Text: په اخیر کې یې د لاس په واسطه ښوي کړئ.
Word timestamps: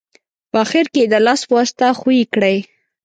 په 0.51 0.57
اخیر 0.65 0.85
کې 0.93 0.99
یې 1.03 1.11
د 1.13 1.15
لاس 1.25 1.41
په 1.47 1.53
واسطه 1.57 1.87
ښوي 1.99 2.19
کړئ. 2.33 2.57